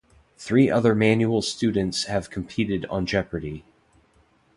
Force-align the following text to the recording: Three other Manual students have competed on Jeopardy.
Three 0.35 0.67
other 0.67 0.95
Manual 0.95 1.43
students 1.43 2.05
have 2.05 2.31
competed 2.31 2.87
on 2.87 3.05
Jeopardy. 3.05 3.63